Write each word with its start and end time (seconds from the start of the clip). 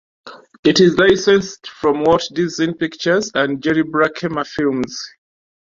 It 0.63 0.79
is 0.79 0.97
licensed 0.97 1.67
from 1.67 2.03
Walt 2.03 2.27
Disney 2.33 2.73
Pictures 2.73 3.29
and 3.35 3.61
Jerry 3.61 3.83
Bruckheimer 3.83 4.47
Films. 4.47 5.11